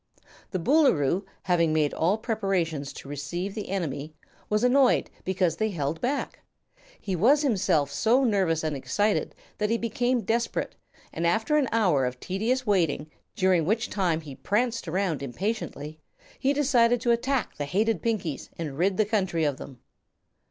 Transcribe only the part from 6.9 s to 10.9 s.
He was himself so nervous and excited that he became desperate